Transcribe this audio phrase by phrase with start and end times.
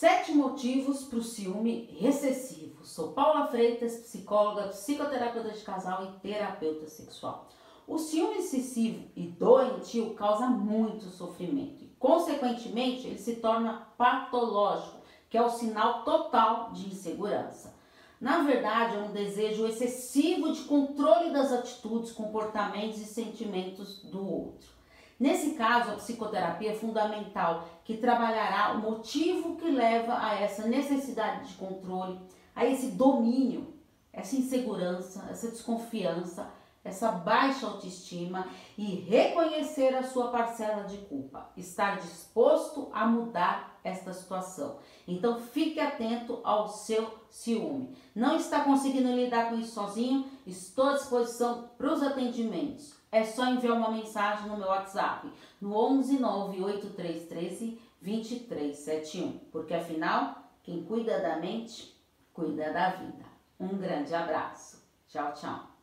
[0.00, 2.84] Sete motivos para o ciúme recessivo.
[2.84, 7.48] Sou Paula Freitas, psicóloga, psicoterapeuta de casal e terapeuta sexual.
[7.84, 15.36] O ciúme excessivo e doentio causa muito sofrimento e, consequentemente, ele se torna patológico, que
[15.36, 17.74] é o sinal total de insegurança.
[18.20, 24.77] Na verdade, é um desejo excessivo de controle das atitudes, comportamentos e sentimentos do outro.
[25.18, 31.48] Nesse caso, a psicoterapia é fundamental, que trabalhará o motivo que leva a essa necessidade
[31.48, 32.20] de controle,
[32.54, 33.74] a esse domínio,
[34.12, 36.48] essa insegurança, essa desconfiança,
[36.84, 38.46] essa baixa autoestima
[38.76, 44.78] e reconhecer a sua parcela de culpa, estar disposto a mudar esta situação.
[45.06, 47.94] Então fique atento ao seu ciúme.
[48.14, 50.26] Não está conseguindo lidar com isso sozinho?
[50.46, 52.97] Estou à disposição para os atendimentos.
[53.10, 55.30] É só enviar uma mensagem no meu WhatsApp
[55.60, 61.96] no 11 98313 2371, porque afinal, quem cuida da mente,
[62.32, 63.24] cuida da vida.
[63.58, 64.84] Um grande abraço.
[65.08, 65.77] Tchau, tchau.